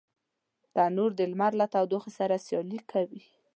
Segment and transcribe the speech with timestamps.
[0.73, 3.21] تنور د لمر له تودوخي سره سیالي کوي